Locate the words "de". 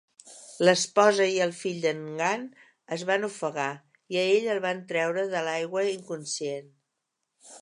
1.83-1.91, 5.37-5.45